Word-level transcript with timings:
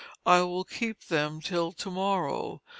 I 0.25 0.41
will 0.41 0.63
keep 0.63 1.05
them 1.09 1.41
till 1.41 1.73
to 1.73 1.91
morrow. 1.91 2.63